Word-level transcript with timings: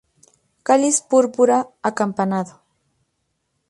Cáliz 0.67 0.97
púrpura, 1.09 1.57
acampanado. 1.89 2.53